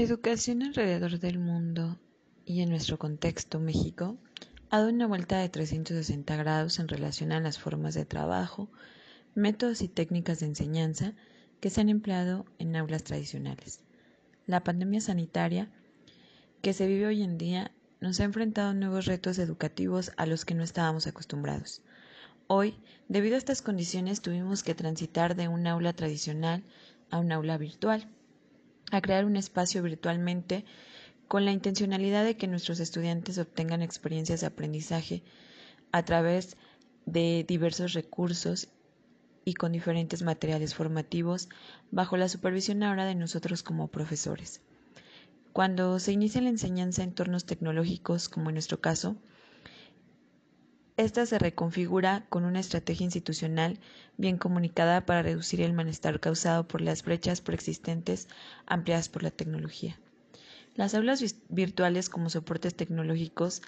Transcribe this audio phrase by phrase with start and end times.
[0.00, 2.00] La educación alrededor del mundo
[2.46, 4.16] y en nuestro contexto México
[4.70, 8.70] ha dado una vuelta de 360 grados en relación a las formas de trabajo,
[9.34, 11.12] métodos y técnicas de enseñanza
[11.60, 13.80] que se han empleado en aulas tradicionales.
[14.46, 15.68] La pandemia sanitaria
[16.62, 20.46] que se vive hoy en día nos ha enfrentado a nuevos retos educativos a los
[20.46, 21.82] que no estábamos acostumbrados.
[22.46, 22.74] Hoy,
[23.08, 26.64] debido a estas condiciones, tuvimos que transitar de un aula tradicional
[27.10, 28.08] a un aula virtual
[28.90, 30.64] a crear un espacio virtualmente
[31.28, 35.22] con la intencionalidad de que nuestros estudiantes obtengan experiencias de aprendizaje
[35.92, 36.56] a través
[37.06, 38.68] de diversos recursos
[39.44, 41.48] y con diferentes materiales formativos
[41.90, 44.60] bajo la supervisión ahora de nosotros como profesores.
[45.52, 49.16] Cuando se inicia la enseñanza en entornos tecnológicos, como en nuestro caso,
[51.00, 53.78] esta se reconfigura con una estrategia institucional
[54.18, 58.28] bien comunicada para reducir el malestar causado por las brechas preexistentes
[58.66, 59.98] ampliadas por la tecnología.
[60.74, 63.62] Las aulas virtuales como soportes tecnológicos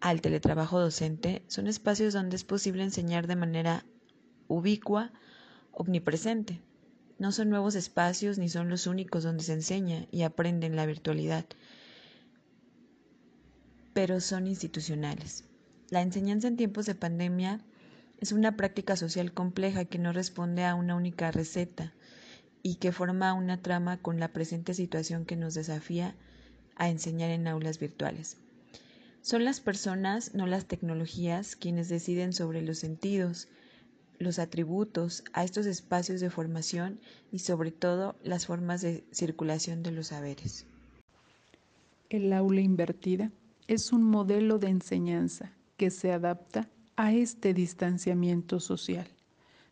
[0.00, 3.84] al teletrabajo docente son espacios donde es posible enseñar de manera
[4.46, 5.10] ubicua,
[5.72, 6.60] omnipresente.
[7.18, 10.86] No son nuevos espacios ni son los únicos donde se enseña y aprende en la
[10.86, 11.44] virtualidad,
[13.92, 15.49] pero son institucionales.
[15.90, 17.60] La enseñanza en tiempos de pandemia
[18.20, 21.92] es una práctica social compleja que no responde a una única receta
[22.62, 26.14] y que forma una trama con la presente situación que nos desafía
[26.76, 28.36] a enseñar en aulas virtuales.
[29.20, 33.48] Son las personas, no las tecnologías, quienes deciden sobre los sentidos,
[34.20, 37.00] los atributos a estos espacios de formación
[37.32, 40.66] y sobre todo las formas de circulación de los saberes.
[42.10, 43.32] El aula invertida
[43.66, 49.08] es un modelo de enseñanza que se adapta a este distanciamiento social.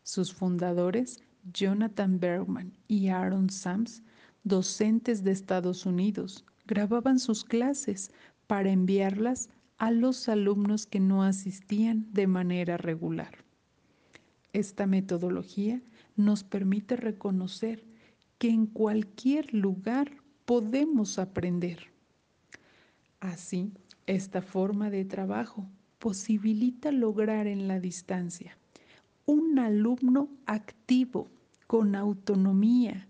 [0.02, 1.22] Sus fundadores,
[1.52, 4.02] Jonathan Bergman y Aaron Sams,
[4.42, 8.10] docentes de Estados Unidos, grababan sus clases
[8.46, 13.44] para enviarlas a los alumnos que no asistían de manera regular.
[14.54, 15.82] Esta metodología
[16.16, 17.84] nos permite reconocer
[18.38, 20.10] que en cualquier lugar
[20.46, 21.92] podemos aprender.
[23.20, 23.74] Así,
[24.06, 28.56] esta forma de trabajo posibilita lograr en la distancia
[29.26, 31.28] un alumno activo,
[31.66, 33.06] con autonomía,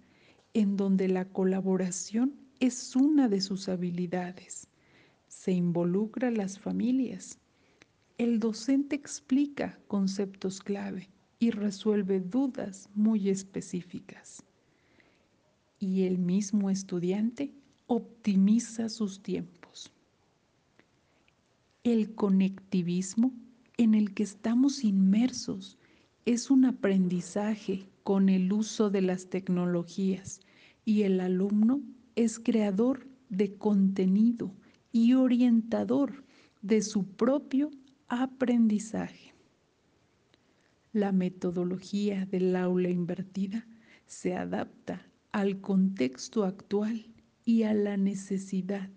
[0.53, 4.66] en donde la colaboración es una de sus habilidades.
[5.28, 7.38] Se involucra las familias.
[8.16, 14.43] El docente explica conceptos clave y resuelve dudas muy específicas.
[15.78, 17.54] Y el mismo estudiante
[17.87, 19.58] optimiza sus tiempos
[21.84, 23.33] el conectivismo
[23.77, 25.78] en el que estamos inmersos
[26.25, 30.41] es un aprendizaje con el uso de las tecnologías
[30.84, 31.81] y el alumno
[32.16, 34.55] es creador de contenido
[34.93, 36.25] y orientador
[36.62, 37.71] de su propio
[38.09, 39.34] aprendizaje.
[40.93, 43.66] La metodología del aula invertida
[44.06, 47.06] se adapta al contexto actual
[47.45, 48.91] y a la necesidad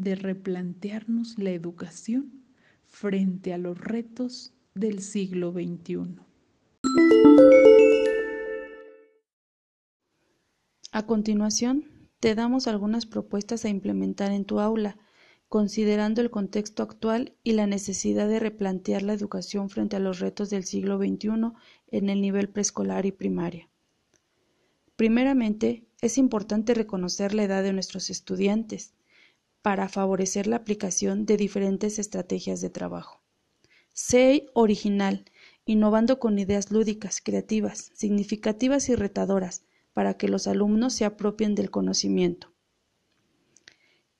[0.00, 2.44] de replantearnos la educación
[2.86, 6.20] frente a los retos del siglo XXI.
[10.92, 11.84] A continuación,
[12.20, 14.96] te damos algunas propuestas a implementar en tu aula,
[15.48, 20.50] considerando el contexto actual y la necesidad de replantear la educación frente a los retos
[20.50, 21.52] del siglo XXI
[21.88, 23.68] en el nivel preescolar y primaria.
[24.96, 28.94] Primeramente, es importante reconocer la edad de nuestros estudiantes
[29.68, 33.20] para favorecer la aplicación de diferentes estrategias de trabajo.
[33.92, 35.26] Sé original,
[35.66, 41.70] innovando con ideas lúdicas, creativas, significativas y retadoras para que los alumnos se apropien del
[41.70, 42.50] conocimiento.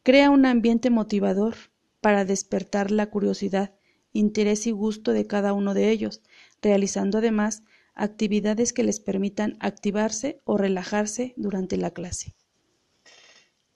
[0.02, 1.54] Crea un ambiente motivador
[2.02, 3.72] para despertar la curiosidad,
[4.12, 6.20] interés y gusto de cada uno de ellos,
[6.60, 7.62] realizando además
[7.94, 12.34] actividades que les permitan activarse o relajarse durante la clase.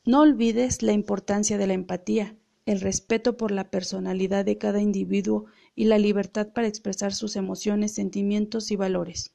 [0.04, 5.46] No olvides la importancia de la empatía, el respeto por la personalidad de cada individuo
[5.76, 9.32] y la libertad para expresar sus emociones, sentimientos y valores.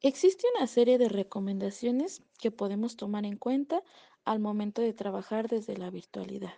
[0.00, 3.82] Existe una serie de recomendaciones que podemos tomar en cuenta
[4.24, 6.54] al momento de trabajar desde la virtualidad.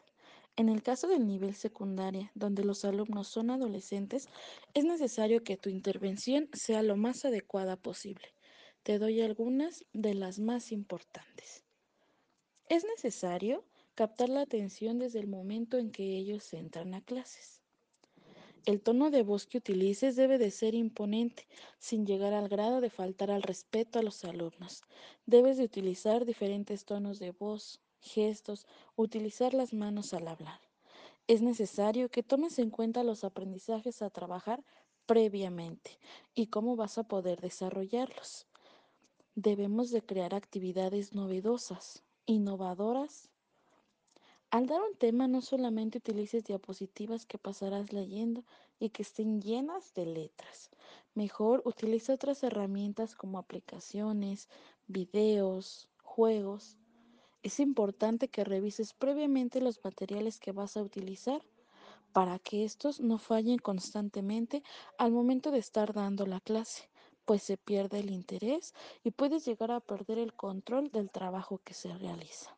[0.55, 4.29] En el caso del nivel secundaria, donde los alumnos son adolescentes,
[4.73, 8.38] es necesario que tu intervención sea lo más adecuada posible.
[8.88, 11.62] Te doy algunas de las más importantes.
[12.70, 17.61] Es necesario captar la atención desde el momento en que ellos entran a clases.
[18.64, 21.46] El tono de voz que utilices debe de ser imponente,
[21.79, 24.81] sin llegar al grado de faltar al respeto a los alumnos.
[25.26, 30.62] Debes de utilizar diferentes tonos de voz, gestos, utilizar las manos al hablar.
[31.26, 34.64] Es necesario que tomes en cuenta los aprendizajes a trabajar
[35.05, 35.99] previamente
[36.35, 38.48] y cómo vas a poder desarrollarlos.
[39.40, 43.31] Debemos de crear actividades novedosas, innovadoras.
[44.50, 48.43] Al dar un tema no solamente utilices diapositivas que pasarás leyendo
[48.81, 50.70] y que estén llenas de letras.
[51.14, 54.49] Mejor utiliza otras herramientas como aplicaciones,
[54.88, 56.76] videos, juegos.
[57.44, 61.43] Es importante que revises previamente los materiales que vas a utilizar
[62.12, 64.64] para que estos no fallen constantemente
[64.99, 66.90] al momento de estar dando la clase
[67.29, 68.73] pues se pierde el interés
[69.05, 72.57] y puedes llegar a perder el control del trabajo que se realiza.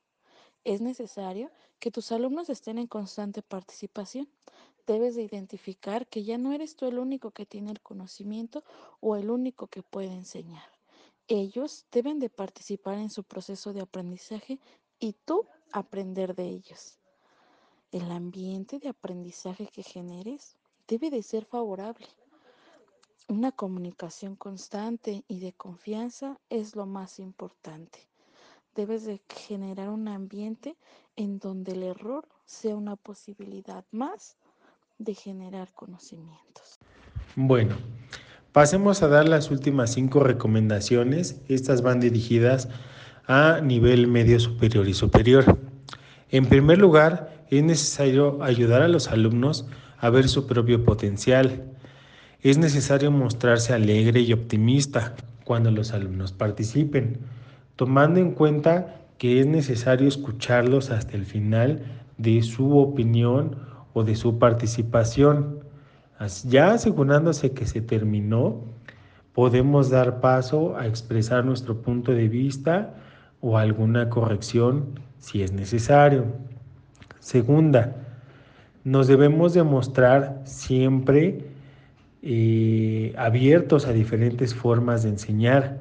[0.62, 1.50] Es necesario
[1.81, 4.28] que tus alumnos estén en constante participación.
[4.87, 8.62] Debes de identificar que ya no eres tú el único que tiene el conocimiento
[9.00, 10.70] o el único que puede enseñar.
[11.26, 14.61] Ellos deben de participar en su proceso de aprendizaje
[15.00, 17.00] y tú aprender de ellos.
[17.90, 20.56] El ambiente de aprendizaje que generes
[20.87, 22.06] debe de ser favorable
[23.30, 28.00] una comunicación constante y de confianza es lo más importante.
[28.74, 30.76] Debes de generar un ambiente
[31.14, 34.36] en donde el error sea una posibilidad más
[34.98, 36.80] de generar conocimientos.
[37.36, 37.76] Bueno,
[38.50, 41.40] pasemos a dar las últimas cinco recomendaciones.
[41.48, 42.68] Estas van dirigidas
[43.28, 45.56] a nivel medio superior y superior.
[46.30, 49.66] En primer lugar, es necesario ayudar a los alumnos
[49.98, 51.76] a ver su propio potencial
[52.42, 55.14] es necesario mostrarse alegre y optimista
[55.44, 57.19] cuando los alumnos participen,
[57.76, 61.82] tomando en cuenta que es necesario escucharlos hasta el final
[62.16, 63.56] de su opinión
[63.92, 65.60] o de su participación.
[66.44, 68.64] Ya asegurándose que se terminó,
[69.34, 72.94] podemos dar paso a expresar nuestro punto de vista
[73.40, 76.25] o alguna corrección si es necesario.
[77.19, 77.96] Segunda,
[78.84, 81.50] nos debemos demostrar siempre
[82.22, 85.78] eh, abiertos a diferentes formas de enseñar,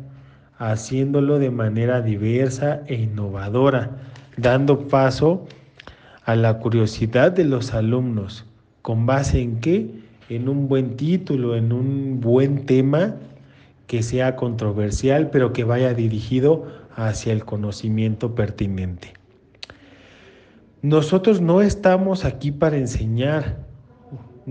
[0.57, 3.97] haciéndolo de manera diversa e innovadora,
[4.37, 5.47] dando paso
[6.25, 8.45] a la curiosidad de los alumnos.
[8.81, 9.89] ¿Con base en qué?
[10.29, 13.15] En un buen título, en un buen tema
[13.87, 19.13] que sea controversial, pero que vaya dirigido hacia el conocimiento pertinente.
[20.81, 23.57] Nosotros no estamos aquí para enseñar,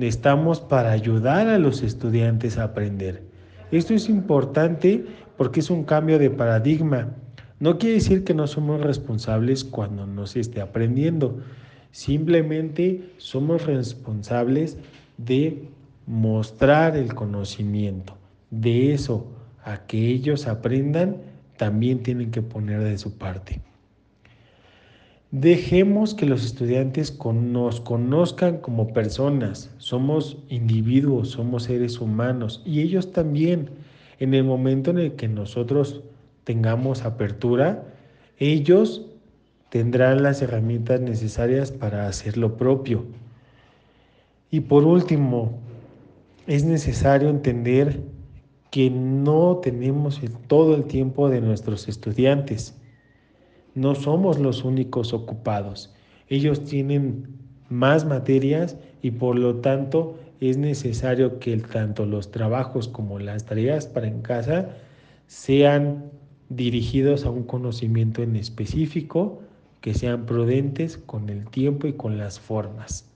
[0.07, 3.23] estamos para ayudar a los estudiantes a aprender.
[3.71, 5.05] Esto es importante
[5.37, 7.09] porque es un cambio de paradigma.
[7.61, 11.41] No quiere decir que no somos responsables cuando no se esté aprendiendo.
[11.91, 14.79] Simplemente somos responsables
[15.17, 15.69] de
[16.07, 18.17] mostrar el conocimiento.
[18.51, 19.27] De eso
[19.65, 21.17] a que ellos aprendan,
[21.57, 23.61] también tienen que poner de su parte.
[25.31, 33.13] Dejemos que los estudiantes nos conozcan como personas, somos individuos, somos seres humanos y ellos
[33.13, 33.69] también.
[34.21, 36.01] En el momento en el que nosotros
[36.45, 37.85] tengamos apertura,
[38.39, 39.05] ellos
[39.69, 43.05] tendrán las herramientas necesarias para hacer lo propio.
[44.51, 45.59] Y por último,
[46.47, 48.01] es necesario entender
[48.71, 52.79] que no tenemos todo el tiempo de nuestros estudiantes
[53.79, 55.95] no somos los únicos ocupados.
[56.29, 57.29] Ellos tienen
[57.69, 63.87] más materias y por lo tanto es necesario que tanto los trabajos como las tareas
[63.87, 64.77] para en casa
[65.27, 66.11] sean
[66.49, 69.43] dirigidos a un conocimiento en específico,
[69.81, 73.09] que sean prudentes con el tiempo y con las formas.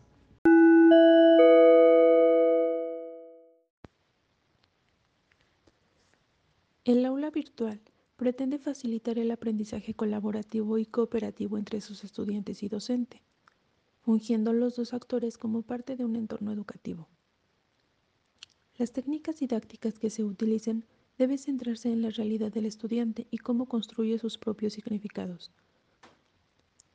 [6.85, 7.81] El aula virtual
[8.17, 13.23] pretende facilitar el aprendizaje colaborativo y cooperativo entre sus estudiantes y docente,
[14.03, 17.09] fungiendo los dos actores como parte de un entorno educativo.
[18.77, 20.85] Las técnicas didácticas que se utilicen
[21.19, 25.51] deben centrarse en la realidad del estudiante y cómo construye sus propios significados.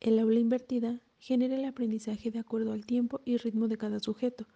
[0.00, 4.46] El aula invertida genera el aprendizaje de acuerdo al tiempo y ritmo de cada sujeto.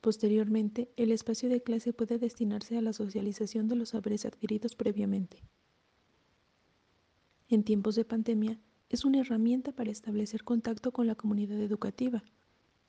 [0.00, 5.42] Posteriormente, el espacio de clase puede destinarse a la socialización de los saberes adquiridos previamente
[7.48, 8.58] en tiempos de pandemia
[8.88, 12.22] es una herramienta para establecer contacto con la comunidad educativa.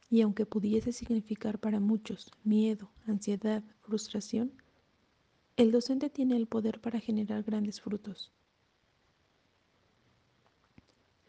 [0.10, 4.52] Y aunque pudiese significar para muchos miedo, ansiedad, frustración,
[5.58, 8.32] el docente tiene el poder para generar grandes frutos.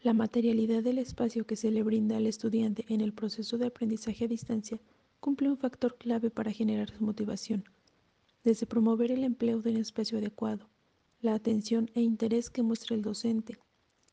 [0.03, 4.25] La materialidad del espacio que se le brinda al estudiante en el proceso de aprendizaje
[4.25, 4.79] a distancia
[5.19, 7.65] cumple un factor clave para generar su motivación,
[8.43, 10.69] desde promover el empleo de un espacio adecuado,
[11.21, 13.57] la atención e interés que muestra el docente,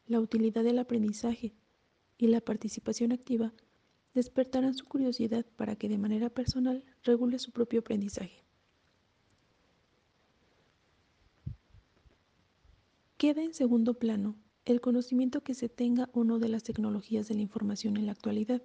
[0.06, 1.54] la utilidad del aprendizaje
[2.18, 3.52] y la participación activa,
[4.14, 8.44] despertarán su curiosidad para que de manera personal regule su propio aprendizaje.
[13.16, 17.34] Queda en segundo plano el conocimiento que se tenga o no de las tecnologías de
[17.34, 18.62] la información en la actualidad.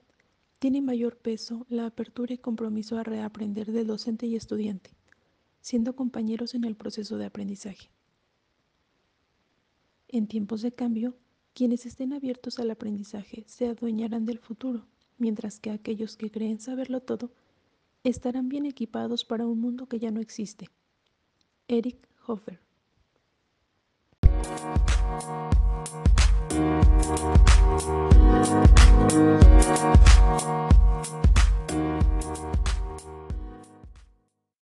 [0.60, 4.92] Tiene mayor peso la apertura y compromiso a reaprender del docente y estudiante,
[5.62, 7.90] siendo compañeros en el proceso de aprendizaje.
[10.12, 11.16] En tiempos de cambio,
[11.54, 14.88] quienes estén abiertos al aprendizaje se adueñarán del futuro,
[15.20, 17.32] mientras que aquellos que creen saberlo todo
[18.04, 20.68] estarán bien equipados para un mundo que ya no existe.
[21.68, 22.60] Eric Hoffer.